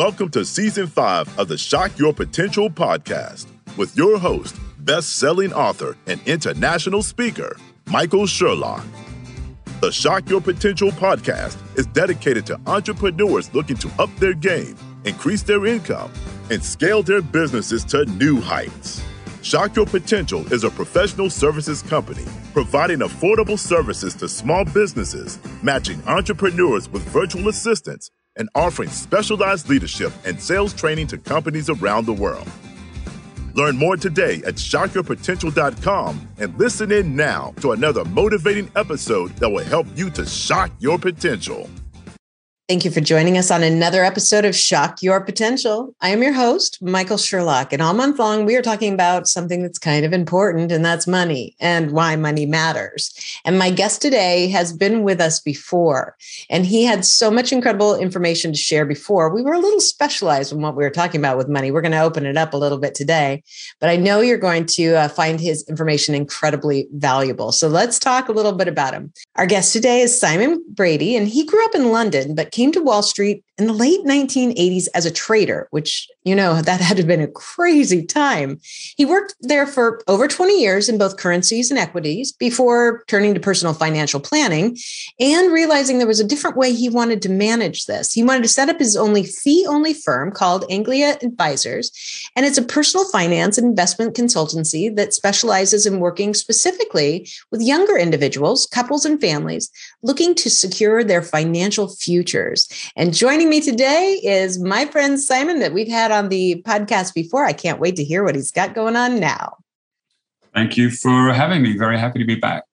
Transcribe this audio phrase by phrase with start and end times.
[0.00, 5.52] Welcome to season five of the Shock Your Potential podcast with your host, best selling
[5.52, 8.82] author and international speaker, Michael Sherlock.
[9.82, 14.74] The Shock Your Potential podcast is dedicated to entrepreneurs looking to up their game,
[15.04, 16.10] increase their income,
[16.50, 19.02] and scale their businesses to new heights.
[19.42, 22.24] Shock Your Potential is a professional services company
[22.54, 30.12] providing affordable services to small businesses, matching entrepreneurs with virtual assistants, and offering specialized leadership
[30.24, 32.48] and sales training to companies around the world.
[33.54, 39.64] Learn more today at shockyourpotential.com and listen in now to another motivating episode that will
[39.64, 41.68] help you to shock your potential.
[42.70, 45.92] Thank you for joining us on another episode of Shock Your Potential.
[46.00, 49.60] I am your host, Michael Sherlock, and all month long we are talking about something
[49.60, 53.12] that's kind of important, and that's money and why money matters.
[53.44, 56.16] And my guest today has been with us before,
[56.48, 59.34] and he had so much incredible information to share before.
[59.34, 61.72] We were a little specialized in what we were talking about with money.
[61.72, 63.42] We're going to open it up a little bit today,
[63.80, 67.50] but I know you're going to uh, find his information incredibly valuable.
[67.50, 69.12] So let's talk a little bit about him.
[69.34, 72.82] Our guest today is Simon Brady, and he grew up in London, but came to
[72.82, 77.20] Wall Street in the late 1980s as a trader, which, you know, that had been
[77.20, 78.60] a crazy time.
[78.96, 83.40] He worked there for over 20 years in both currencies and equities before turning to
[83.40, 84.76] personal financial planning
[85.18, 88.12] and realizing there was a different way he wanted to manage this.
[88.12, 91.90] He wanted to set up his only fee only firm called Anglia Advisors.
[92.36, 97.96] And it's a personal finance and investment consultancy that specializes in working specifically with younger
[97.96, 99.70] individuals, couples, and families
[100.02, 102.68] looking to secure their financial futures.
[102.94, 107.44] And joining me today is my friend Simon that we've had on the podcast before.
[107.44, 109.56] I can't wait to hear what he's got going on now.
[110.54, 111.76] Thank you for having me.
[111.76, 112.64] Very happy to be back.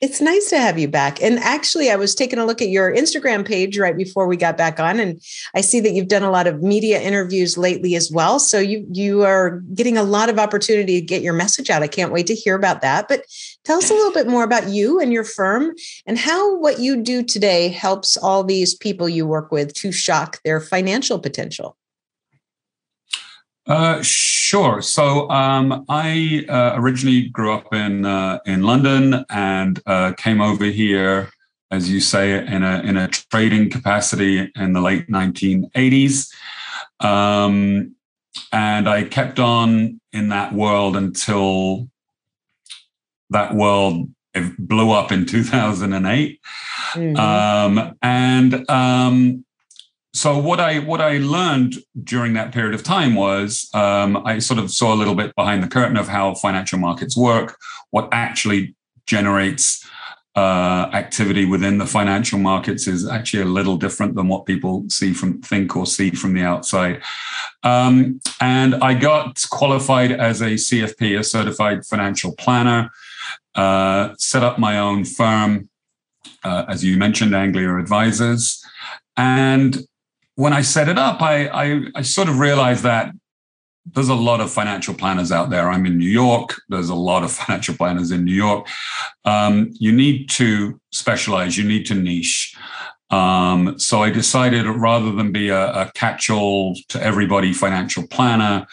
[0.00, 1.22] It's nice to have you back.
[1.22, 4.58] And actually, I was taking a look at your Instagram page right before we got
[4.58, 5.18] back on, and
[5.54, 8.38] I see that you've done a lot of media interviews lately as well.
[8.38, 11.82] So you you are getting a lot of opportunity to get your message out.
[11.82, 13.08] I can't wait to hear about that.
[13.08, 13.24] But
[13.64, 15.72] tell us a little bit more about you and your firm
[16.04, 20.42] and how what you do today helps all these people you work with to shock
[20.42, 21.78] their financial potential.
[23.66, 24.82] Uh, sure.
[24.82, 30.66] So um, I uh, originally grew up in uh, in London and uh, came over
[30.66, 31.30] here,
[31.70, 36.30] as you say, in a in a trading capacity in the late 1980s,
[37.00, 37.94] um,
[38.52, 41.88] and I kept on in that world until
[43.30, 44.10] that world
[44.58, 46.40] blew up in 2008,
[46.92, 47.16] mm-hmm.
[47.16, 49.44] um, and um,
[50.14, 54.60] so what I what I learned during that period of time was um, I sort
[54.60, 57.58] of saw a little bit behind the curtain of how financial markets work,
[57.90, 58.76] what actually
[59.06, 59.84] generates
[60.36, 65.12] uh, activity within the financial markets is actually a little different than what people see
[65.12, 67.02] from think or see from the outside.
[67.64, 72.90] Um, and I got qualified as a CFP, a certified financial planner,
[73.54, 75.68] uh, set up my own firm,
[76.42, 78.60] uh, as you mentioned, Anglia Advisors.
[79.16, 79.86] And
[80.36, 83.12] when I set it up, I, I, I sort of realized that
[83.86, 85.68] there's a lot of financial planners out there.
[85.70, 86.54] I'm in New York.
[86.68, 88.66] There's a lot of financial planners in New York.
[89.24, 91.56] Um, you need to specialize.
[91.56, 92.56] You need to niche.
[93.10, 98.66] Um, so I decided rather than be a, a catch-all to everybody financial planner,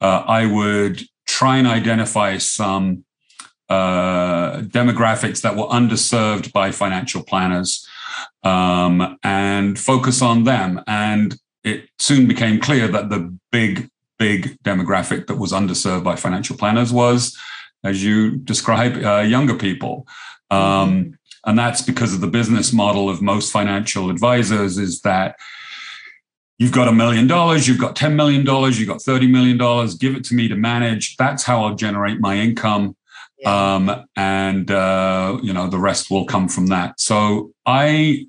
[0.00, 3.04] uh, I would try and identify some
[3.68, 7.86] uh, demographics that were underserved by financial planners
[8.42, 10.82] um, and focus on them.
[10.86, 13.88] And it soon became clear that the big,
[14.18, 17.36] big demographic that was underserved by financial planners was,
[17.84, 20.06] as you describe, uh, younger people.
[20.50, 25.36] Um, and that's because of the business model of most financial advisors is that
[26.58, 29.56] you've got a million dollars, you've got $10 million, you've got $30 million,
[29.98, 31.16] give it to me to manage.
[31.16, 32.94] That's how I'll generate my income.
[33.40, 33.74] Yeah.
[33.74, 37.00] Um, and, uh, you know, the rest will come from that.
[37.00, 38.26] So I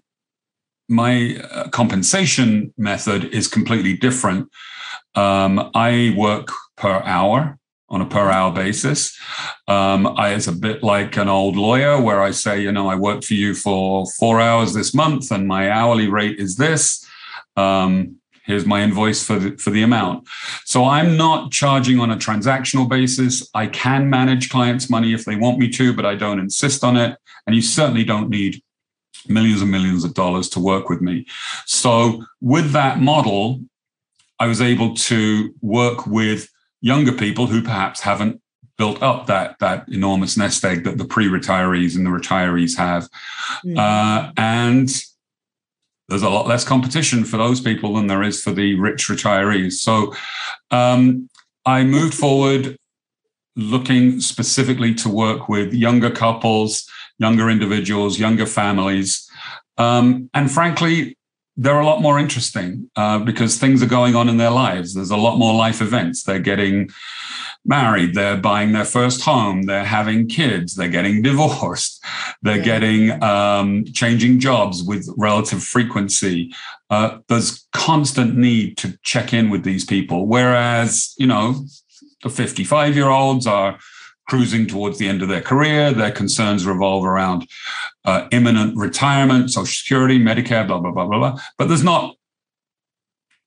[0.92, 4.50] my uh, compensation method is completely different.
[5.16, 7.58] Um, I work per hour
[7.90, 9.18] on a per hour basis.
[9.68, 12.96] Um, I, it's a bit like an old lawyer where I say, you know, I
[12.96, 17.06] work for you for four hours this month and my hourly rate is this.
[17.58, 20.28] Um, here's my invoice for the, for the amount.
[20.66, 23.50] So I'm not charging on a transactional basis.
[23.54, 26.98] I can manage clients' money if they want me to, but I don't insist on
[26.98, 27.18] it.
[27.46, 28.62] And you certainly don't need
[29.28, 31.26] millions and millions of dollars to work with me.
[31.66, 33.62] So, with that model,
[34.40, 36.50] I was able to work with
[36.82, 38.42] younger people who perhaps haven't
[38.78, 43.08] built up that that enormous nest egg that the pre-retirees and the retirees have,
[43.64, 43.78] mm-hmm.
[43.78, 45.04] uh, and
[46.12, 49.74] there's a lot less competition for those people than there is for the rich retirees.
[49.74, 50.14] So
[50.70, 51.30] um,
[51.66, 52.78] I moved forward
[53.56, 56.88] looking specifically to work with younger couples,
[57.18, 59.30] younger individuals, younger families.
[59.78, 61.18] Um, and frankly,
[61.58, 64.94] they're a lot more interesting uh, because things are going on in their lives.
[64.94, 66.24] There's a lot more life events.
[66.24, 66.90] They're getting
[67.66, 72.04] married, they're buying their first home, they're having kids, they're getting divorced,
[72.42, 72.64] they're yeah.
[72.64, 76.54] getting um, changing jobs with relative frequency.
[76.90, 80.28] Uh, there's constant need to check in with these people.
[80.28, 81.66] Whereas, you know,
[82.24, 83.78] the 55 year olds are
[84.32, 85.92] cruising towards the end of their career.
[85.92, 87.50] Their concerns revolve around
[88.06, 91.40] uh, imminent retirement, Social Security, Medicare, blah, blah, blah, blah, blah.
[91.58, 92.16] But there's not,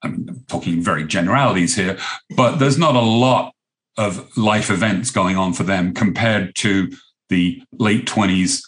[0.02, 1.96] I mean, I'm talking very generalities here,
[2.36, 3.54] but there's not a lot
[3.96, 6.92] of life events going on for them compared to
[7.30, 8.60] the late 20s,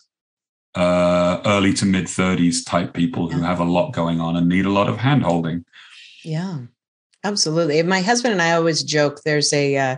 [0.75, 4.65] uh, early to mid 30s type people who have a lot going on and need
[4.65, 5.67] a lot of hand holding.
[6.25, 6.61] Yeah,
[7.23, 7.83] absolutely.
[7.83, 9.97] My husband and I always joke there's a, uh,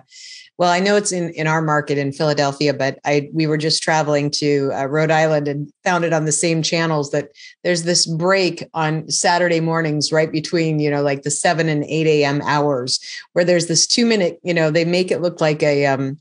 [0.59, 3.81] well, I know it's in, in our market in Philadelphia, but I we were just
[3.81, 7.29] traveling to uh, Rhode Island and found it on the same channels that
[7.63, 12.09] there's this break on Saturday mornings right between you know like the seven and eight
[12.09, 12.43] a.m.
[12.43, 12.99] hours
[13.35, 16.19] where there's this two minute you know they make it look like a um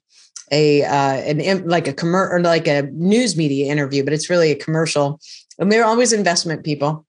[0.51, 4.51] a uh, an like a commercial or like a news media interview, but it's really
[4.51, 5.19] a commercial.
[5.57, 7.06] And they're always investment people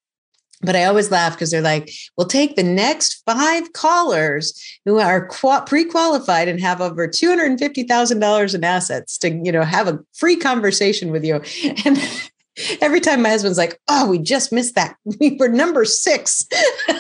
[0.63, 5.29] but I always laugh because they're like, we'll take the next five callers who are
[5.29, 11.25] pre-qualified and have over $250,000 in assets to, you know, have a free conversation with
[11.25, 11.41] you.
[11.85, 11.99] And
[12.81, 14.97] every time my husband's like, oh, we just missed that.
[15.21, 16.47] We were number six.
[16.89, 16.99] and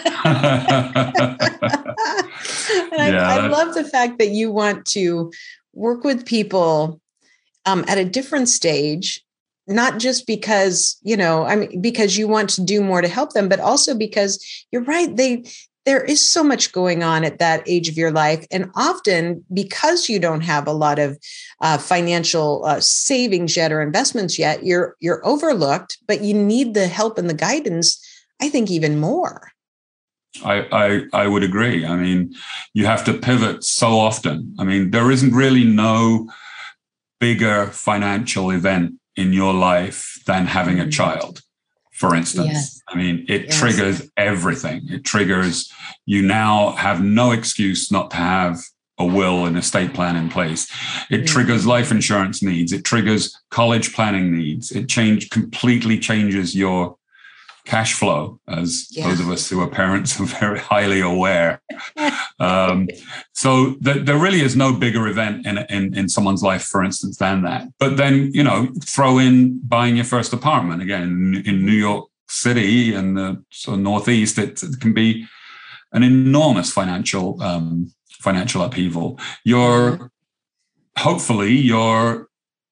[2.92, 5.32] yeah, I, I love the fact that you want to
[5.72, 7.00] work with people
[7.66, 9.24] um, at a different stage
[9.68, 13.32] not just because you know i mean because you want to do more to help
[13.32, 15.44] them but also because you're right they
[15.84, 20.08] there is so much going on at that age of your life and often because
[20.08, 21.18] you don't have a lot of
[21.62, 26.88] uh, financial uh, savings yet or investments yet you're you're overlooked but you need the
[26.88, 28.04] help and the guidance
[28.40, 29.52] i think even more
[30.44, 31.84] I, I, I would agree.
[31.84, 32.34] I mean,
[32.74, 34.54] you have to pivot so often.
[34.58, 36.28] I mean, there isn't really no
[37.18, 40.90] bigger financial event in your life than having a mm-hmm.
[40.90, 41.42] child,
[41.92, 42.48] for instance.
[42.48, 42.82] Yes.
[42.88, 43.58] I mean, it yes.
[43.58, 44.82] triggers everything.
[44.88, 45.70] It triggers
[46.06, 48.60] you now have no excuse not to have
[48.98, 50.70] a will and estate plan in place.
[51.10, 52.72] It triggers life insurance needs.
[52.72, 54.72] It triggers college planning needs.
[54.72, 56.97] It change completely changes your
[57.68, 59.06] cash flow, as yeah.
[59.06, 61.60] those of us who are parents are very highly aware.
[62.40, 62.88] um,
[63.34, 67.18] so th- there really is no bigger event in, in, in someone's life, for instance,
[67.18, 67.68] than that.
[67.78, 72.08] But then, you know, throw in buying your first apartment again in, in New York
[72.28, 74.38] City and the sort of Northeast.
[74.38, 75.26] It, it can be
[75.92, 79.20] an enormous financial um, financial upheaval.
[79.44, 80.10] You're
[80.96, 82.27] hopefully you're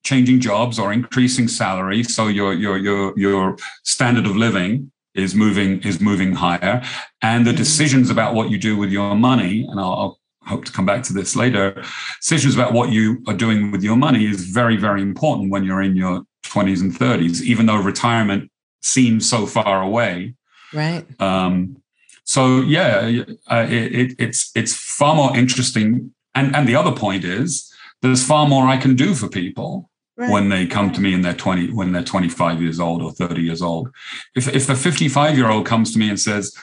[0.06, 5.82] changing jobs or increasing salary so your your your your standard of living is moving
[5.82, 6.82] is moving higher.
[7.22, 10.72] And the decisions about what you do with your money and I'll, I'll hope to
[10.72, 11.82] come back to this later
[12.22, 15.82] decisions about what you are doing with your money is very very important when you're
[15.82, 18.48] in your 20s and 30s even though retirement
[18.82, 20.34] seems so far away.
[20.72, 21.04] Right.
[21.20, 21.82] Um,
[22.22, 26.12] so yeah uh, it, it, it's it's far more interesting.
[26.36, 27.72] And and the other point is
[28.02, 30.30] there's far more i can do for people Right.
[30.30, 33.42] when they come to me and they're 20 when they're 25 years old or 30
[33.42, 33.90] years old.
[34.34, 36.56] If, if the 55 year old comes to me and says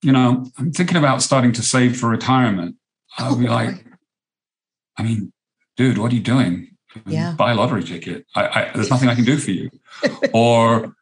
[0.00, 2.76] you know i'm thinking about starting to save for retirement
[3.18, 3.84] i'll oh, be like
[4.98, 5.32] i mean
[5.76, 6.70] dude what are you doing?
[7.06, 7.32] Yeah.
[7.32, 8.24] buy a lottery ticket.
[8.36, 9.68] I, I, there's nothing i can do for you.
[10.32, 10.94] Or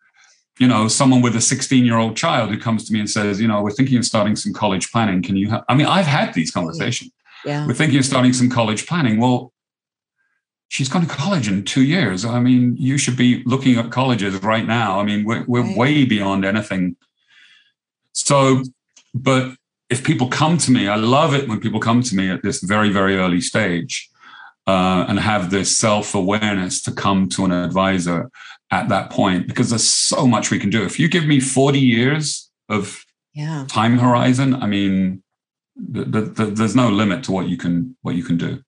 [0.58, 3.40] you know someone with a 16 year old child who comes to me and says
[3.40, 5.22] you know we're thinking of starting some college planning.
[5.22, 5.64] Can you ha-?
[5.68, 7.10] i mean i've had these oh, conversations.
[7.44, 7.66] Yeah.
[7.66, 9.18] we're thinking of starting some college planning.
[9.18, 9.52] Well
[10.72, 12.24] she's gone to college in two years.
[12.24, 14.98] I mean, you should be looking at colleges right now.
[14.98, 15.76] I mean, we're, we're right.
[15.76, 16.96] way beyond anything.
[18.12, 18.62] So,
[19.12, 19.54] but
[19.90, 22.62] if people come to me, I love it when people come to me at this
[22.62, 24.08] very, very early stage
[24.66, 28.30] uh, and have this self awareness to come to an advisor
[28.70, 30.82] at that point, because there's so much we can do.
[30.84, 33.66] If you give me 40 years of yeah.
[33.68, 35.22] time horizon, I mean,
[35.76, 38.62] the, the, the, there's no limit to what you can what you can do.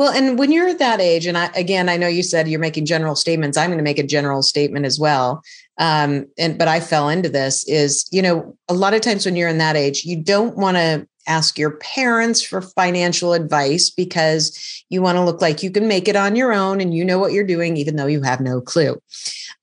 [0.00, 2.58] Well, and when you're at that age, and I, again, I know you said you're
[2.58, 3.58] making general statements.
[3.58, 5.42] I'm going to make a general statement as well.
[5.76, 9.36] Um, and but I fell into this is, you know, a lot of times when
[9.36, 14.82] you're in that age, you don't want to ask your parents for financial advice because
[14.88, 17.18] you want to look like you can make it on your own and you know
[17.18, 18.98] what you're doing, even though you have no clue.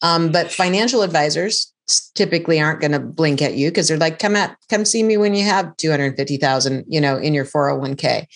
[0.03, 1.74] Um, but financial advisors
[2.13, 5.17] typically aren't going to blink at you because they're like, come at, come see me
[5.17, 8.27] when you have 250,000, you know, in your 401k.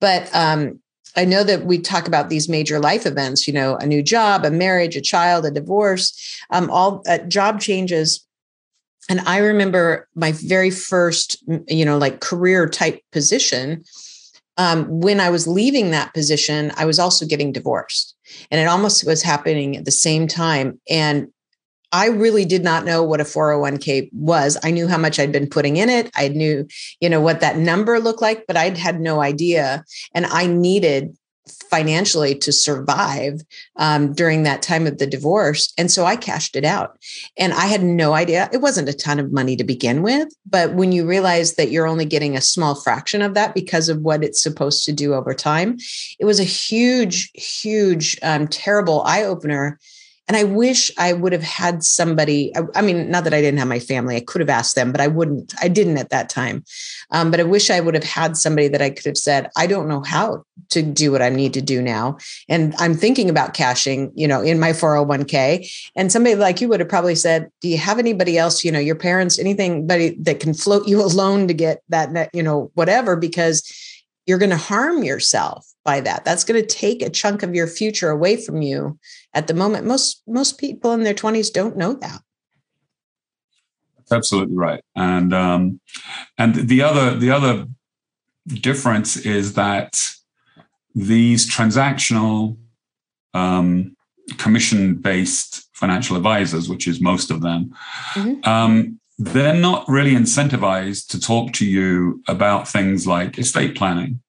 [0.00, 0.80] But, um,
[1.16, 4.44] I know that we talk about these major life events, you know, a new job,
[4.44, 8.26] a marriage, a child, a divorce, um, all uh, job changes.
[9.08, 13.84] And I remember my very first, you know, like career type position.
[14.56, 18.14] Um, when I was leaving that position, I was also getting divorced.
[18.50, 20.80] And it almost was happening at the same time.
[20.88, 21.28] And
[21.92, 24.56] I really did not know what a 401k was.
[24.62, 26.10] I knew how much I'd been putting in it.
[26.14, 26.66] I knew,
[27.00, 29.84] you know, what that number looked like, but I'd had no idea.
[30.14, 31.16] And I needed
[31.68, 33.40] financially to survive
[33.76, 35.72] um, during that time of the divorce.
[35.76, 36.98] And so I cashed it out.
[37.36, 38.48] And I had no idea.
[38.52, 40.28] It wasn't a ton of money to begin with.
[40.48, 44.00] But when you realize that you're only getting a small fraction of that because of
[44.00, 45.78] what it's supposed to do over time,
[46.18, 49.78] it was a huge, huge, um, terrible eye opener
[50.30, 52.56] and I wish I would have had somebody.
[52.56, 54.92] I, I, mean, not that I didn't have my family, I could have asked them,
[54.92, 55.52] but I wouldn't.
[55.60, 56.62] I didn't at that time.
[57.10, 59.66] Um, but I wish I would have had somebody that I could have said, I
[59.66, 62.16] don't know how to do what I need to do now.
[62.48, 65.68] And I'm thinking about cashing, you know, in my 401k.
[65.96, 68.78] And somebody like you would have probably said, Do you have anybody else, you know,
[68.78, 73.16] your parents, anything, that can float you a loan to get that, you know, whatever,
[73.16, 73.68] because
[74.30, 76.24] you're going to harm yourself by that.
[76.24, 78.96] That's going to take a chunk of your future away from you
[79.34, 79.88] at the moment.
[79.88, 82.20] Most most people in their 20s don't know that.
[83.96, 84.84] That's absolutely right.
[84.94, 85.80] And um,
[86.38, 87.66] and the other the other
[88.46, 90.00] difference is that
[90.94, 92.56] these transactional
[93.34, 93.96] um,
[94.38, 97.74] commission based financial advisors, which is most of them,
[98.12, 98.48] mm-hmm.
[98.48, 104.22] um, they're not really incentivized to talk to you about things like estate planning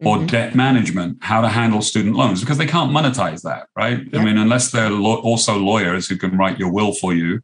[0.00, 0.26] or mm-hmm.
[0.26, 4.00] debt management, how to handle student loans, because they can't monetize that, right?
[4.14, 7.42] I mean, unless they're lo- also lawyers who can write your will for you,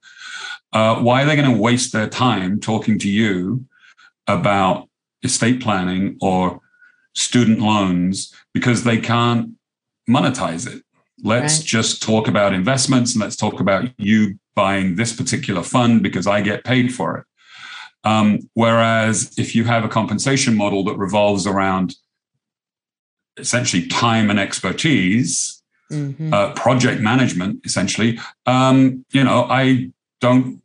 [0.72, 3.66] uh, why are they going to waste their time talking to you
[4.26, 4.88] about
[5.22, 6.60] estate planning or
[7.14, 9.50] student loans because they can't
[10.08, 10.82] monetize it?
[11.22, 11.66] Let's right.
[11.66, 16.40] just talk about investments and let's talk about you buying this particular fund because I
[16.40, 17.24] get paid for it.
[18.04, 21.96] Um, whereas if you have a compensation model that revolves around
[23.36, 26.32] essentially time and expertise, mm-hmm.
[26.32, 28.18] uh, project management, essentially.
[28.46, 30.60] Um, you know, I don't,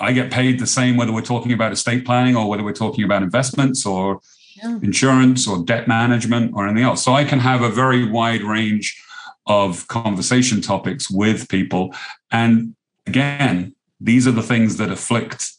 [0.00, 3.04] I get paid the same whether we're talking about estate planning or whether we're talking
[3.04, 4.20] about investments or
[4.56, 4.78] yeah.
[4.82, 7.04] insurance or debt management or anything else.
[7.04, 9.00] So I can have a very wide range
[9.46, 11.94] of conversation topics with people.
[12.30, 12.74] And
[13.06, 15.52] again, these are the things that afflict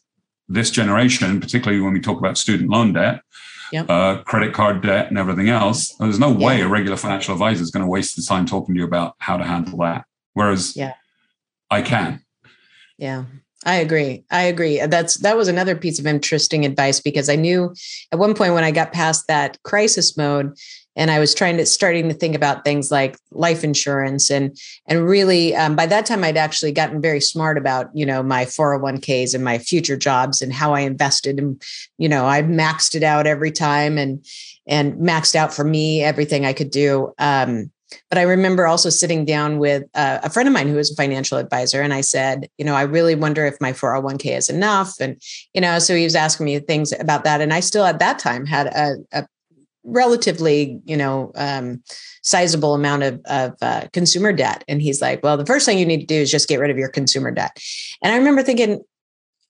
[0.48, 3.22] this generation, particularly when we talk about student loan debt
[3.74, 3.90] yep.
[3.90, 5.94] uh, credit card debt, and everything else.
[5.96, 8.80] There's no way a regular financial advisor is going to waste his time talking to
[8.80, 10.06] you about how to handle that.
[10.34, 10.94] Whereas yeah.
[11.70, 12.24] I can.
[12.98, 13.26] Yeah.
[13.66, 14.26] I agree.
[14.30, 14.86] I agree.
[14.86, 17.74] That's that was another piece of interesting advice because I knew
[18.12, 20.58] at one point when I got past that crisis mode,
[20.96, 24.58] and I was trying to starting to think about things like life insurance and
[24.88, 28.46] and really um, by that time I'd actually gotten very smart about you know my
[28.46, 31.62] 401ks and my future jobs and how I invested and
[31.98, 34.26] you know I maxed it out every time and
[34.68, 37.14] and maxed out for me everything I could do.
[37.18, 37.72] Um,
[38.10, 40.96] but I remember also sitting down with uh, a friend of mine who was a
[40.96, 45.00] financial advisor, and I said, you know, I really wonder if my 401k is enough,
[45.00, 45.22] and
[45.54, 48.20] you know, so he was asking me things about that, and I still at that
[48.20, 49.28] time had a, a
[49.84, 51.84] relatively, you know, um,
[52.22, 54.64] sizable amount of, of uh, consumer debt.
[54.68, 56.72] And he's like, well, the first thing you need to do is just get rid
[56.72, 57.58] of your consumer debt.
[58.02, 58.82] And I remember thinking,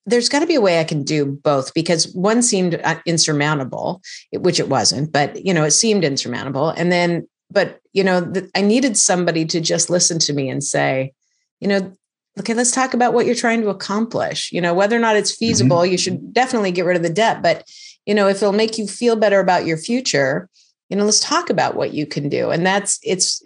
[0.05, 4.01] there's got to be a way I can do both because one seemed uh, insurmountable,
[4.33, 6.69] which it wasn't, but you know, it seemed insurmountable.
[6.69, 10.63] And then, but you know, the, I needed somebody to just listen to me and
[10.63, 11.13] say,
[11.61, 11.95] you know,
[12.39, 14.51] okay, let's talk about what you're trying to accomplish.
[14.51, 15.45] You know, whether or not it's mm-hmm.
[15.45, 15.91] feasible, mm-hmm.
[15.91, 17.67] you should definitely get rid of the debt, but
[18.05, 20.49] you know if it'll make you feel better about your future
[20.89, 23.43] you know let's talk about what you can do and that's it's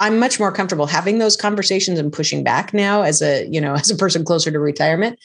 [0.00, 3.74] i'm much more comfortable having those conversations and pushing back now as a you know
[3.74, 5.18] as a person closer to retirement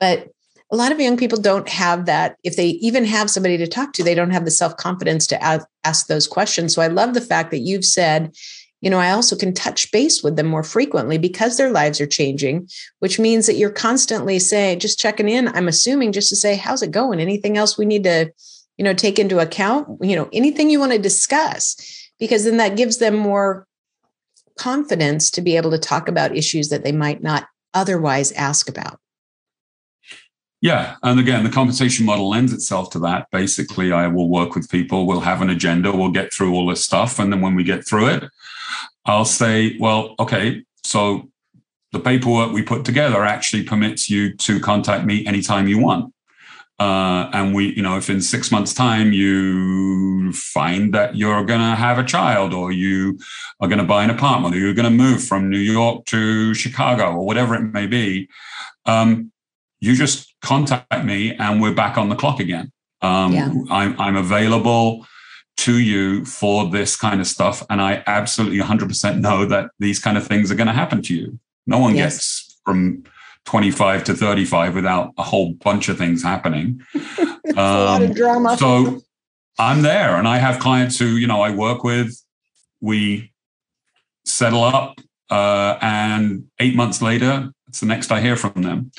[0.00, 0.28] but
[0.70, 3.92] a lot of young people don't have that if they even have somebody to talk
[3.92, 5.42] to they don't have the self-confidence to
[5.84, 8.34] ask those questions so i love the fact that you've said
[8.80, 12.06] you know, I also can touch base with them more frequently because their lives are
[12.06, 12.68] changing,
[13.00, 15.48] which means that you're constantly saying, just checking in.
[15.48, 17.20] I'm assuming just to say, how's it going?
[17.20, 18.30] Anything else we need to,
[18.76, 19.88] you know, take into account?
[20.00, 21.76] You know, anything you want to discuss,
[22.20, 23.66] because then that gives them more
[24.56, 29.00] confidence to be able to talk about issues that they might not otherwise ask about.
[30.60, 30.96] Yeah.
[31.02, 33.28] And again, the compensation model lends itself to that.
[33.30, 36.84] Basically, I will work with people, we'll have an agenda, we'll get through all this
[36.84, 37.18] stuff.
[37.18, 38.24] And then when we get through it,
[39.04, 41.30] I'll say, well, okay, so
[41.92, 46.12] the paperwork we put together actually permits you to contact me anytime you want.
[46.80, 51.60] Uh, and we, you know, if in six months' time you find that you're going
[51.60, 53.18] to have a child or you
[53.60, 56.54] are going to buy an apartment or you're going to move from New York to
[56.54, 58.28] Chicago or whatever it may be,
[58.86, 59.32] um,
[59.80, 62.72] you just contact me and we're back on the clock again.
[63.00, 63.52] Um, yeah.
[63.70, 65.06] I'm, I'm available
[65.58, 67.64] to you for this kind of stuff.
[67.68, 71.14] And I absolutely 100% know that these kind of things are going to happen to
[71.14, 71.38] you.
[71.66, 72.14] No one yes.
[72.14, 73.04] gets from
[73.44, 76.80] 25 to 35 without a whole bunch of things happening.
[76.94, 78.56] um, a lot of um, drama.
[78.56, 79.00] So
[79.58, 82.16] I'm there and I have clients who, you know, I work with.
[82.80, 83.32] We
[84.24, 88.92] settle up uh, and eight months later, it's the next I hear from them.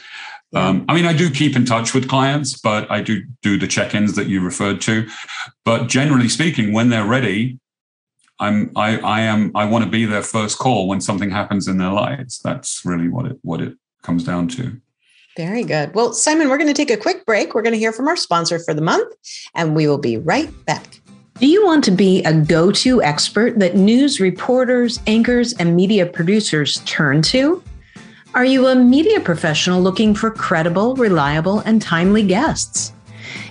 [0.53, 3.67] Um, I mean, I do keep in touch with clients, but I do do the
[3.67, 5.07] check-ins that you referred to.
[5.63, 7.59] But generally speaking, when they're ready,
[8.39, 11.77] I'm I I am I want to be their first call when something happens in
[11.77, 12.39] their lives.
[12.39, 14.79] That's really what it what it comes down to.
[15.37, 15.93] Very good.
[15.93, 17.53] Well, Simon, we're going to take a quick break.
[17.53, 19.13] We're going to hear from our sponsor for the month,
[19.55, 20.99] and we will be right back.
[21.39, 26.05] Do you want to be a go to expert that news reporters, anchors, and media
[26.05, 27.63] producers turn to?
[28.35, 32.93] Are you a media professional looking for credible, reliable, and timely guests?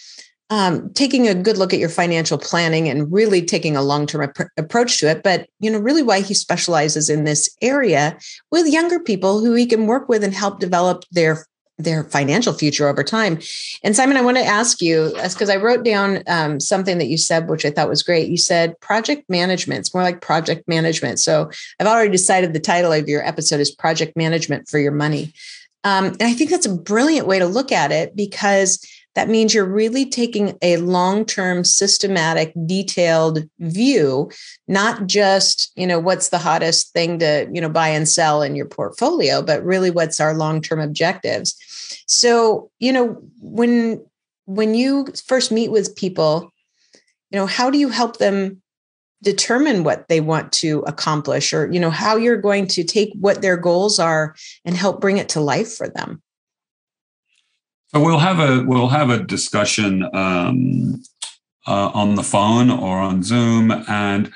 [0.50, 4.50] um, taking a good look at your financial planning and really taking a long-term ap-
[4.56, 8.18] approach to it but you know really why he specializes in this area
[8.50, 11.46] with younger people who he can work with and help develop their
[11.84, 13.38] their financial future over time.
[13.82, 17.16] And simon i want to ask you because i wrote down um, something that you
[17.16, 18.28] said which i thought was great.
[18.28, 21.20] You said project management it's more like project management.
[21.20, 25.32] So i've already decided the title of your episode is project management for your money.
[25.84, 29.52] Um, and i think that's a brilliant way to look at it because that means
[29.52, 34.30] you're really taking a long term, systematic, detailed view,
[34.68, 38.54] not just, you know, what's the hottest thing to, you know, buy and sell in
[38.54, 41.56] your portfolio, but really what's our long term objectives.
[42.06, 44.04] So, you know, when
[44.46, 46.52] when you first meet with people,
[47.30, 48.62] you know, how do you help them
[49.22, 53.42] determine what they want to accomplish or you know how you're going to take what
[53.42, 56.22] their goals are and help bring it to life for them
[57.92, 61.02] so we'll have a we'll have a discussion um,
[61.66, 64.32] uh, on the phone or on Zoom, and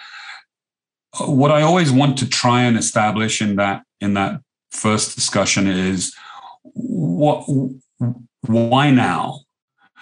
[1.21, 4.41] what I always want to try and establish in that in that
[4.71, 6.15] first discussion is
[6.63, 7.45] what
[8.41, 9.41] why now.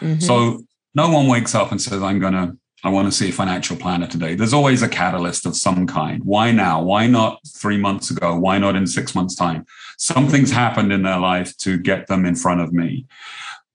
[0.01, 0.21] Mm-hmm.
[0.21, 3.33] So no one wakes up and says, "I'm going to I want to see a
[3.33, 4.35] financial planner today.
[4.35, 6.23] There's always a catalyst of some kind.
[6.25, 6.83] Why now?
[6.83, 8.37] Why not three months ago?
[8.37, 9.67] Why not in six months' time?
[9.99, 13.07] Something's happened in their life to get them in front of me.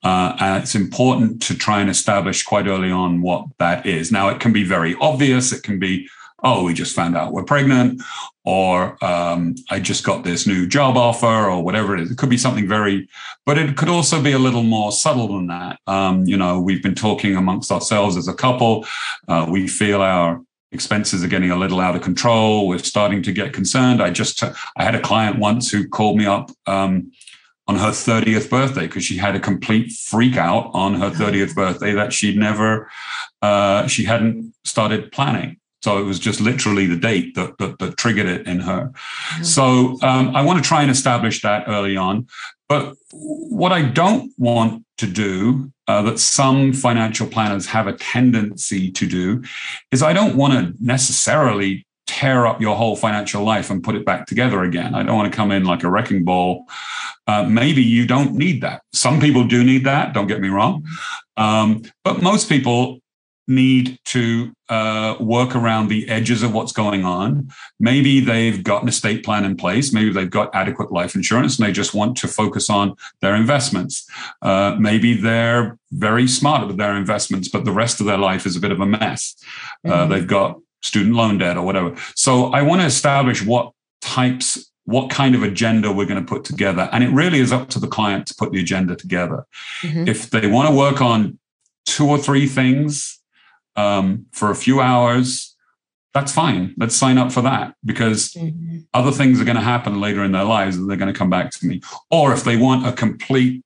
[0.04, 4.12] Uh, and it's important to try and establish quite early on what that is.
[4.12, 5.54] Now, it can be very obvious.
[5.54, 6.10] It can be,
[6.44, 8.02] oh, we just found out we're pregnant,
[8.46, 12.12] or um, I just got this new job offer, or whatever it is.
[12.12, 13.08] It could be something very,
[13.46, 15.80] but it could also be a little more subtle than that.
[15.88, 18.86] Um, you know, we've been talking amongst ourselves as a couple.
[19.28, 22.68] Uh, we feel our expenses are getting a little out of control.
[22.68, 24.02] We're starting to get concerned.
[24.02, 26.52] I just, I had a client once who called me up.
[26.66, 27.12] Um,
[27.70, 31.92] on her 30th birthday because she had a complete freak out on her 30th birthday
[31.92, 32.90] that she'd never
[33.42, 37.96] uh, she hadn't started planning so it was just literally the date that, that, that
[37.96, 38.92] triggered it in her
[39.42, 42.28] so um, i want to try and establish that early on
[42.68, 48.92] but what i don't want to do uh, that some financial planners have a tendency
[48.92, 49.42] to do
[49.92, 54.06] is I don't want to necessarily tear up your whole financial life and put it
[54.06, 54.96] back together again.
[54.96, 56.66] I don't want to come in like a wrecking ball.
[57.28, 58.82] Uh, maybe you don't need that.
[58.94, 60.86] Some people do need that, don't get me wrong.
[61.36, 63.00] Um, but most people
[63.48, 67.50] need to uh, work around the edges of what's going on.
[67.80, 69.94] Maybe they've got an estate plan in place.
[69.94, 74.10] Maybe they've got adequate life insurance and they just want to focus on their investments.
[74.42, 78.58] Uh, maybe they're very smart with their investments, but the rest of their life is
[78.58, 79.36] a bit of a mess.
[79.86, 80.12] Uh, mm-hmm.
[80.12, 81.96] they've got student loan debt or whatever.
[82.16, 86.46] So I want to establish what types what kind of agenda we're going to put
[86.46, 86.88] together.
[86.94, 89.46] And it really is up to the client to put the agenda together.
[89.82, 90.08] Mm-hmm.
[90.08, 91.38] If they want to work on
[91.86, 93.20] two or three things
[93.78, 95.56] um, for a few hours,
[96.14, 96.74] that's fine.
[96.78, 98.80] Let's sign up for that because mm-hmm.
[98.94, 101.30] other things are going to happen later in their lives and they're going to come
[101.30, 101.82] back to me.
[102.10, 103.64] Or if they want a complete,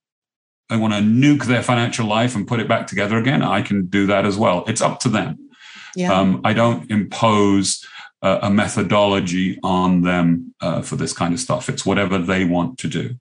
[0.69, 3.88] they want to nuke their financial life and put it back together again, I can
[3.88, 4.65] do that as well.
[4.67, 5.50] It's up to them.
[5.95, 6.13] Yeah.
[6.13, 7.86] Um, I don't impose
[8.21, 11.69] uh, a methodology on them uh, for this kind of stuff.
[11.69, 13.15] It's whatever they want to do.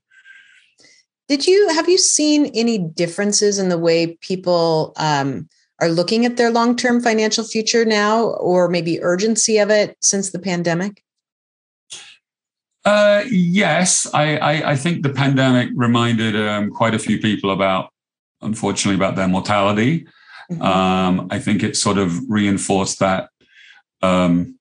[1.27, 5.47] Did you have you seen any differences in the way people um,
[5.81, 10.31] are looking at their long term financial future now, or maybe urgency of it since
[10.31, 11.03] the pandemic?
[12.85, 17.91] Uh, yes, I, I, I, think the pandemic reminded um, quite a few people about,
[18.41, 20.07] unfortunately, about their mortality.
[20.51, 20.61] Mm-hmm.
[20.63, 23.29] Um, I think it sort of reinforced that
[24.01, 24.57] um,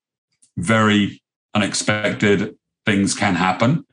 [0.59, 1.23] very
[1.55, 3.87] unexpected things can happen.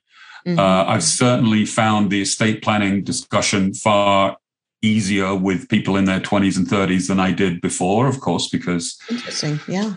[0.45, 0.59] Mm-hmm.
[0.59, 4.37] Uh, I've certainly found the estate planning discussion far
[4.81, 8.97] easier with people in their 20s and 30s than I did before, of course, because
[9.09, 9.95] interesting, yeah.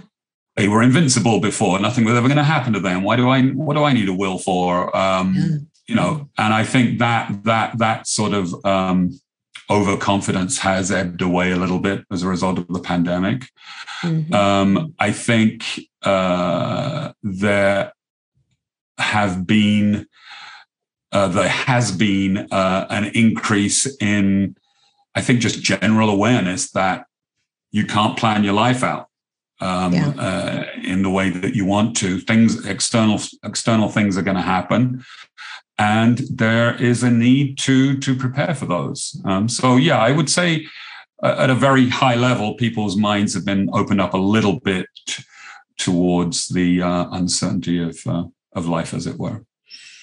[0.56, 1.78] They were invincible before.
[1.78, 3.02] Nothing was ever going to happen to them.
[3.02, 3.42] Why do I?
[3.50, 4.94] What do I need a will for?
[4.96, 5.56] Um, yeah.
[5.86, 9.18] You know, and I think that that that sort of um,
[9.70, 13.44] overconfidence has ebbed away a little bit as a result of the pandemic.
[14.02, 14.34] Mm-hmm.
[14.34, 17.92] Um, I think uh, there
[18.98, 20.06] have been
[21.12, 24.56] uh, there has been uh, an increase in
[25.14, 27.06] I think just general awareness that
[27.72, 29.08] you can't plan your life out
[29.60, 30.08] um, yeah.
[30.10, 32.20] uh, in the way that you want to.
[32.20, 35.04] Things external external things are going to happen,
[35.78, 39.20] and there is a need to to prepare for those.
[39.24, 40.66] Um, so yeah, I would say
[41.22, 44.86] uh, at a very high level, people's minds have been opened up a little bit
[45.06, 45.24] t-
[45.78, 49.44] towards the uh, uncertainty of uh, of life, as it were.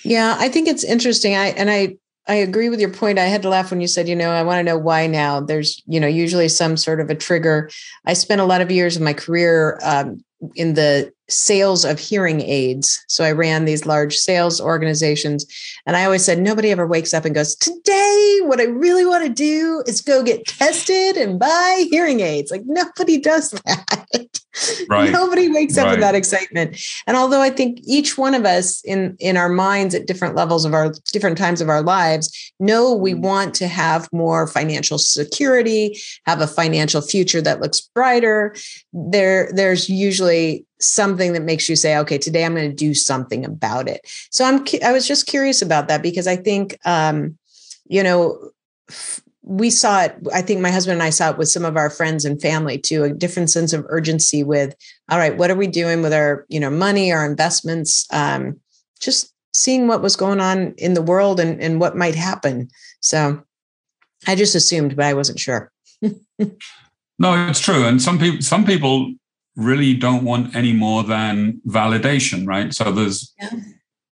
[0.03, 1.35] Yeah, I think it's interesting.
[1.35, 3.19] I and I I agree with your point.
[3.19, 5.39] I had to laugh when you said, you know, I want to know why now.
[5.39, 7.69] There's, you know, usually some sort of a trigger.
[8.05, 10.23] I spent a lot of years of my career um,
[10.55, 13.03] in the sales of hearing aids.
[13.07, 15.45] So I ran these large sales organizations.
[15.85, 19.25] And I always said, nobody ever wakes up and goes, Today, what I really want
[19.25, 22.51] to do is go get tested and buy hearing aids.
[22.51, 24.39] Like nobody does that.
[24.89, 25.11] Right.
[25.11, 25.91] nobody wakes up right.
[25.91, 26.79] with that excitement.
[27.05, 30.65] And although I think each one of us in, in our minds at different levels
[30.65, 33.21] of our different times of our lives know we mm.
[33.21, 38.55] want to have more financial security, have a financial future that looks brighter.
[38.93, 43.43] There, there's usually something that makes you say okay today i'm going to do something
[43.43, 47.35] about it so i'm i was just curious about that because i think um
[47.87, 48.51] you know
[49.47, 51.89] we saw it i think my husband and i saw it with some of our
[51.89, 54.75] friends and family too a different sense of urgency with
[55.09, 58.59] all right what are we doing with our you know money our investments um
[58.99, 62.67] just seeing what was going on in the world and and what might happen
[62.99, 63.41] so
[64.27, 65.71] i just assumed but i wasn't sure
[67.19, 69.13] no it's true and some people some people
[69.57, 72.73] really don't want any more than validation, right?
[72.73, 73.49] So there's yeah.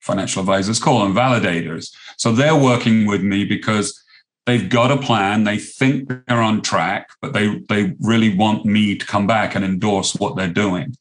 [0.01, 1.93] financial advisors call them validators.
[2.17, 4.03] So they're working with me because
[4.45, 8.95] they've got a plan, they think they're on track, but they they really want me
[8.95, 10.95] to come back and endorse what they're doing.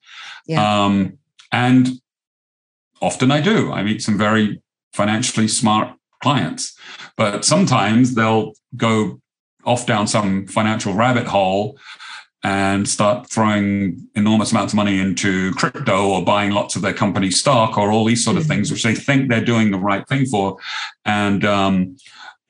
[0.46, 0.85] Yeah.
[0.85, 1.18] Um,
[1.52, 1.88] and
[3.00, 3.72] often I do.
[3.72, 6.76] I meet some very financially smart clients,
[7.16, 9.20] but sometimes they'll go
[9.64, 11.78] off down some financial rabbit hole
[12.42, 17.30] and start throwing enormous amounts of money into crypto or buying lots of their company
[17.30, 20.26] stock or all these sort of things, which they think they're doing the right thing
[20.26, 20.59] for.
[21.07, 21.96] And, um,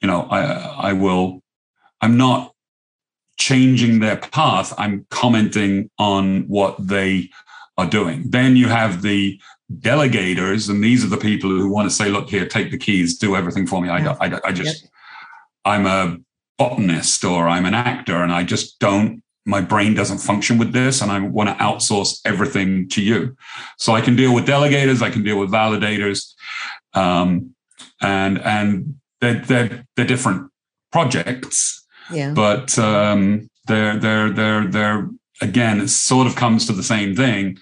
[0.05, 1.43] you know, I, I will,
[2.03, 2.53] I'm not
[3.39, 4.75] changing their path.
[4.77, 7.31] I'm commenting on what they
[7.79, 8.29] are doing.
[8.29, 9.41] Then you have the
[9.79, 13.17] delegators, and these are the people who want to say, look here, take the keys,
[13.17, 13.89] do everything for me.
[13.89, 14.91] I, I, I just, yep.
[15.65, 16.19] I'm a
[16.59, 21.03] botanist or I'm an actor and I just don't my brain doesn't function with this
[21.03, 23.37] and I want to outsource everything to you.
[23.77, 26.33] So I can deal with delegators, I can deal with validators,
[26.95, 27.55] um,
[28.01, 30.51] and and they're, they're, they're different
[30.93, 31.85] projects.
[32.13, 32.33] Yeah.
[32.33, 35.09] But um, they're they're they're they're
[35.41, 37.59] again, it sort of comes to the same thing.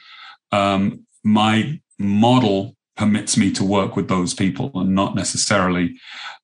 [0.50, 5.96] Um, my model permits me to work with those people and not necessarily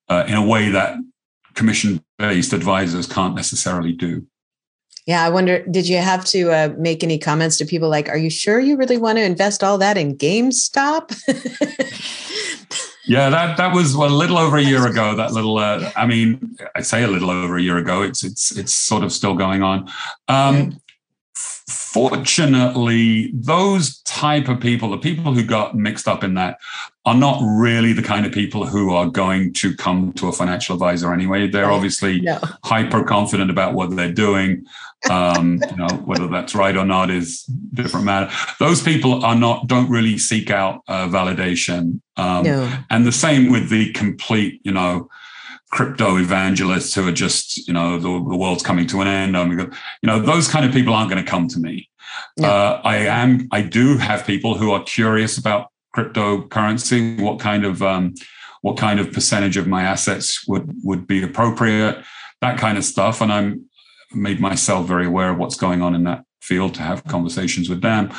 [0.08, 0.96] uh, in a way that
[1.54, 4.26] commission based advisors can't necessarily do.
[5.06, 8.18] Yeah, I wonder, did you have to uh, make any comments to people like, are
[8.18, 11.16] you sure you really want to invest all that in GameStop?
[13.08, 15.16] yeah, that that was well, a little over a year ago.
[15.16, 18.02] That little, uh, I mean, I say a little over a year ago.
[18.02, 19.90] It's it's it's sort of still going on.
[20.28, 20.80] Um,
[21.34, 26.58] fortunately, those type of people, the people who got mixed up in that,
[27.06, 30.74] are not really the kind of people who are going to come to a financial
[30.74, 31.48] advisor anyway.
[31.48, 32.38] They're obviously no.
[32.64, 34.66] hyper confident about what they're doing.
[35.08, 38.34] Um, you know, whether that's right or not is different matter.
[38.58, 42.00] Those people are not don't really seek out uh, validation.
[42.16, 42.78] Um, no.
[42.90, 45.08] And the same with the complete, you know,
[45.70, 49.36] crypto evangelists who are just, you know, the, the world's coming to an end.
[49.36, 49.70] I'm you
[50.02, 51.88] know, those kind of people aren't going to come to me.
[52.36, 52.48] No.
[52.48, 57.20] Uh, I am, I do have people who are curious about cryptocurrency.
[57.20, 58.14] What kind of, um,
[58.62, 62.02] what kind of percentage of my assets would would be appropriate?
[62.40, 63.67] That kind of stuff, and I'm
[64.12, 67.82] made myself very aware of what's going on in that field to have conversations with
[67.82, 68.12] them.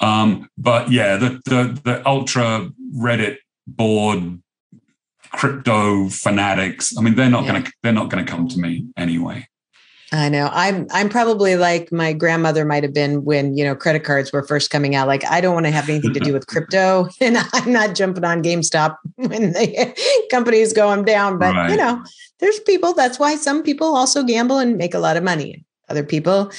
[0.00, 4.42] Um, but yeah, the, the the ultra Reddit board
[5.32, 6.96] crypto fanatics.
[6.96, 7.52] I mean, they're not yeah.
[7.52, 9.46] going to they're not going to come to me anyway.
[10.12, 10.50] I know.
[10.52, 14.42] I'm I'm probably like my grandmother might have been when, you know, credit cards were
[14.42, 15.06] first coming out.
[15.06, 18.24] Like I don't want to have anything to do with crypto and I'm not jumping
[18.24, 21.70] on GameStop when the company is going down, but right.
[21.70, 22.02] you know,
[22.40, 25.64] there's people that's why some people also gamble and make a lot of money.
[25.88, 26.50] Other people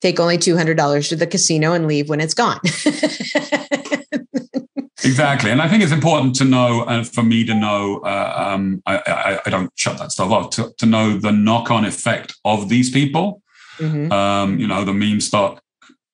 [0.00, 2.60] take only $200 to the casino and leave when it's gone.
[5.04, 5.50] Exactly.
[5.50, 8.82] And i think it's important to know and uh, for me to know uh, um,
[8.86, 12.68] I, I, I, don't shut that stuff off to, to know the knock-on effect of
[12.68, 13.42] these people.
[13.78, 14.12] Mm-hmm.
[14.12, 15.62] um, you know the meme stock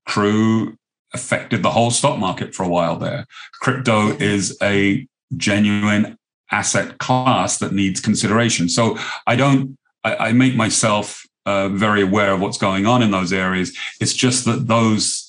[0.07, 0.77] crew
[1.13, 3.27] affected the whole stock market for a while there.
[3.61, 6.17] Crypto is a genuine
[6.53, 8.69] asset class that needs consideration.
[8.69, 13.13] So i don't i, I make myself uh, very aware of what's going on in
[13.13, 13.77] those areas.
[14.01, 15.26] It's just that those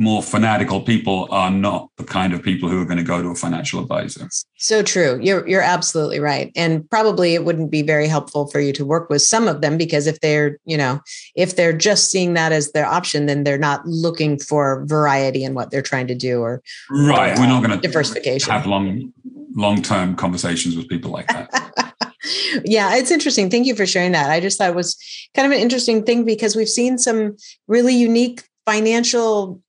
[0.00, 3.30] more fanatical people are not the kind of people who are going to go to
[3.30, 4.28] a financial advisor.
[4.56, 5.18] So true.
[5.20, 6.52] You're you're absolutely right.
[6.54, 9.76] And probably it wouldn't be very helpful for you to work with some of them
[9.76, 11.00] because if they're, you know,
[11.34, 15.54] if they're just seeing that as their option, then they're not looking for variety in
[15.54, 17.36] what they're trying to do or Right.
[17.36, 18.52] Or, We're not going to diversification.
[18.52, 19.12] Have long
[19.54, 22.14] long-term conversations with people like that.
[22.64, 23.50] yeah, it's interesting.
[23.50, 24.30] Thank you for sharing that.
[24.30, 24.96] I just thought it was
[25.34, 29.60] kind of an interesting thing because we've seen some really unique financial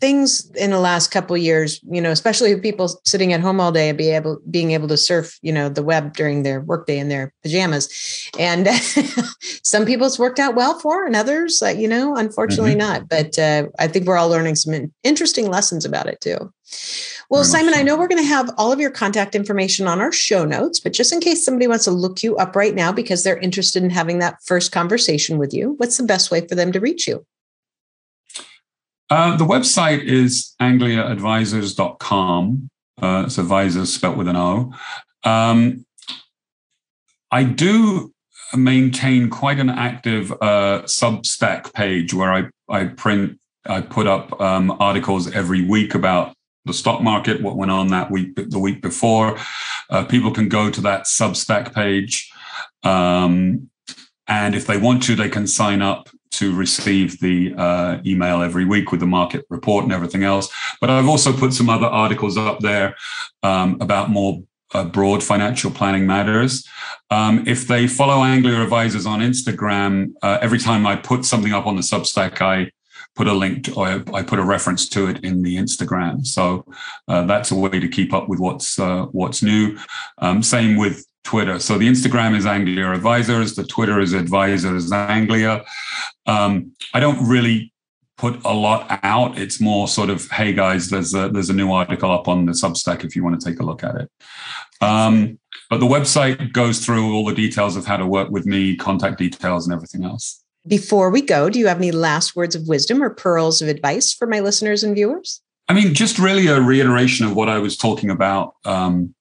[0.00, 3.88] things in the last couple years you know especially people sitting at home all day
[3.88, 7.08] and be able being able to surf you know the web during their workday in
[7.08, 8.68] their pajamas and
[9.62, 12.78] some people it's worked out well for and others uh, you know unfortunately mm-hmm.
[12.78, 16.52] not but uh, i think we're all learning some interesting lessons about it too
[17.30, 20.10] well, Simon, I know we're going to have all of your contact information on our
[20.10, 23.22] show notes, but just in case somebody wants to look you up right now because
[23.22, 26.72] they're interested in having that first conversation with you, what's the best way for them
[26.72, 27.24] to reach you?
[29.10, 32.70] Uh, the website is angliaadvisors.com.
[33.02, 34.72] Uh, it's advisors spelt with an O.
[35.24, 35.84] Um,
[37.32, 38.12] I do
[38.54, 44.76] maintain quite an active uh, Substack page where I, I print, I put up um,
[44.78, 49.36] articles every week about the stock market, what went on that week, the week before.
[49.88, 52.30] Uh, people can go to that Substack page.
[52.84, 53.70] Um,
[54.28, 58.64] and if they want to, they can sign up to receive the uh, email every
[58.64, 60.48] week with the market report and everything else.
[60.80, 62.96] But I've also put some other articles up there
[63.42, 66.66] um, about more uh, broad financial planning matters.
[67.10, 71.66] Um, if they follow Anglia Advisors on Instagram, uh, every time I put something up
[71.66, 72.70] on the Substack, I
[73.16, 76.26] put a link to, or I put a reference to it in the Instagram.
[76.26, 76.64] So
[77.08, 79.78] uh, that's a way to keep up with what's uh, what's new.
[80.18, 81.60] Um, same with Twitter.
[81.60, 85.64] So the Instagram is Anglia Advisors, the Twitter is Advisors Anglia.
[86.26, 87.72] Um, I don't really
[88.18, 89.38] put a lot out.
[89.38, 92.52] It's more sort of, hey guys, there's a there's a new article up on the
[92.52, 94.10] Substack if you want to take a look at it.
[94.80, 95.38] Um,
[95.70, 99.18] but the website goes through all the details of how to work with me, contact
[99.18, 100.42] details, and everything else.
[100.66, 104.12] Before we go, do you have any last words of wisdom or pearls of advice
[104.12, 105.40] for my listeners and viewers?
[105.68, 109.14] I mean, just really a reiteration of what I was talking about um,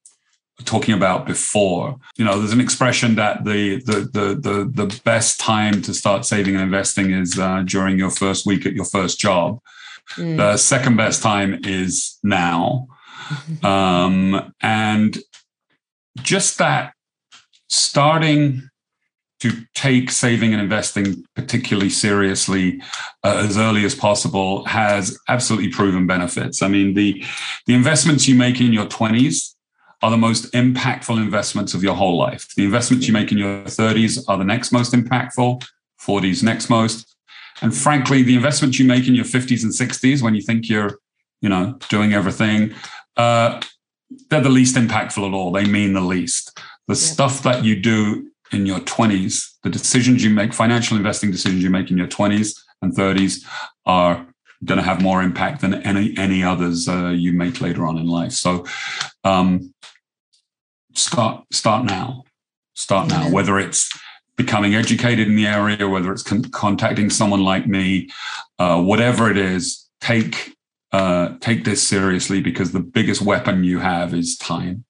[0.65, 1.97] talking about before.
[2.17, 6.25] You know, there's an expression that the the the the, the best time to start
[6.25, 9.59] saving and investing is uh, during your first week at your first job.
[10.15, 10.37] Mm.
[10.37, 12.87] The second best time is now,
[13.63, 15.17] um, and
[16.17, 16.93] just that
[17.69, 18.69] starting
[19.39, 22.81] to take saving and investing particularly seriously
[23.23, 26.61] uh, as early as possible has absolutely proven benefits.
[26.61, 27.23] I mean, the
[27.65, 29.55] the investments you make in your 20s
[30.01, 32.47] are the most impactful investments of your whole life.
[32.55, 35.65] The investments you make in your 30s are the next most impactful,
[36.01, 37.15] 40s next most.
[37.61, 40.99] And frankly, the investments you make in your 50s and 60s when you think you're,
[41.41, 42.73] you know, doing everything,
[43.17, 43.59] uh,
[44.29, 45.51] they're the least impactful at all.
[45.51, 46.57] They mean the least.
[46.87, 47.11] The yeah.
[47.11, 51.69] stuff that you do in your 20s, the decisions you make, financial investing decisions you
[51.69, 53.45] make in your 20s and 30s
[53.85, 54.25] are
[54.65, 58.07] going to have more impact than any any others uh, you make later on in
[58.07, 58.33] life.
[58.33, 58.65] So
[59.23, 59.73] um,
[60.99, 62.23] start start now,
[62.73, 63.29] start now.
[63.29, 63.89] Whether it's
[64.35, 68.09] becoming educated in the area, whether it's con- contacting someone like me,
[68.57, 70.55] uh, whatever it is, take
[70.91, 74.85] uh, take this seriously because the biggest weapon you have is time.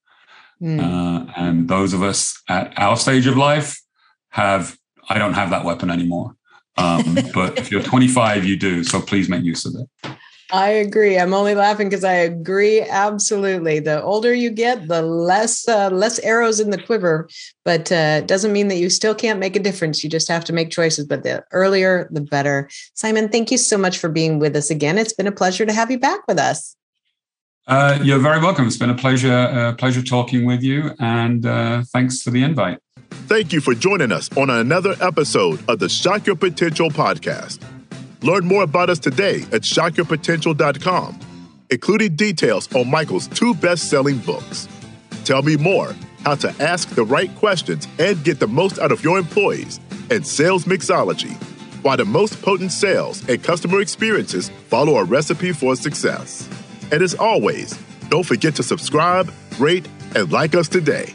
[0.62, 0.80] Mm.
[0.80, 3.82] Uh, and those of us at our stage of life
[4.30, 4.78] have,
[5.10, 6.36] I don't have that weapon anymore.
[6.78, 8.84] Um, but if you're 25, you do.
[8.84, 10.12] So please make use of it.
[10.52, 11.20] I agree.
[11.20, 13.80] I'm only laughing because I agree absolutely.
[13.80, 17.30] The older you get, the less uh, less arrows in the quiver,
[17.64, 20.04] but uh, doesn't mean that you still can't make a difference.
[20.04, 21.06] You just have to make choices.
[21.06, 22.68] But the earlier, the better.
[22.96, 24.98] Simon, thank you so much for being with us again.
[24.98, 26.76] It's been a pleasure to have you back with us.
[27.68, 28.66] Uh, you're very welcome.
[28.66, 32.80] It's been a pleasure, uh, pleasure talking with you, and uh, thanks for the invite.
[33.12, 37.60] Thank you for joining us on another episode of the Shock Your Potential podcast.
[38.22, 41.20] Learn more about us today at shockyourpotential.com,
[41.70, 44.68] including details on Michael's two best-selling books.
[45.24, 49.04] Tell me more how to ask the right questions and get the most out of
[49.04, 49.80] your employees
[50.10, 51.34] and sales mixology,
[51.84, 56.50] why the most potent sales and customer experiences follow a recipe for success.
[56.92, 57.78] And as always,
[58.10, 61.14] don't forget to subscribe, rate, and like us today.